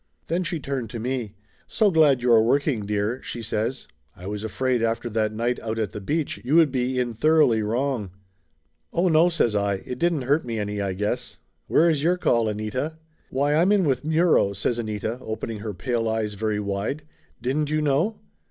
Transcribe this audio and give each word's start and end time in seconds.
Then 0.25 0.43
she 0.43 0.59
turned 0.59 0.89
to 0.89 0.99
me. 0.99 1.35
"So 1.67 1.91
glad 1.91 2.23
you 2.23 2.31
are 2.31 2.41
working, 2.41 2.87
dear," 2.87 3.21
she 3.21 3.43
says. 3.43 3.87
"I 4.15 4.25
was 4.25 4.43
afraid 4.43 4.81
after 4.81 5.11
that 5.11 5.31
night 5.31 5.59
out 5.59 5.77
at 5.77 5.91
the 5.91 6.01
beach 6.01 6.41
you 6.43 6.55
would 6.55 6.71
be 6.71 6.97
in 6.97 7.13
thoroughly 7.13 7.61
wrong!" 7.61 8.09
"Oh, 8.93 9.09
no!" 9.09 9.29
says 9.29 9.55
I. 9.55 9.75
"It 9.85 9.99
didn't 9.99 10.23
hurt 10.23 10.43
me 10.43 10.57
any, 10.57 10.81
I 10.81 10.93
guess 10.93 11.37
\ 11.51 11.67
Where 11.67 11.87
is 11.87 12.01
your 12.01 12.17
call, 12.17 12.49
Anita?" 12.49 12.97
"Why, 13.29 13.53
I'm 13.53 13.69
with 13.83 14.03
Muro!" 14.03 14.53
says 14.53 14.79
Anita, 14.79 15.19
opening 15.21 15.59
her 15.59 15.75
pale 15.75 16.09
eyes 16.09 16.33
very 16.33 16.59
wide. 16.59 17.03
"Didn't 17.39 17.69
you 17.69 17.79
know?" 17.83 18.15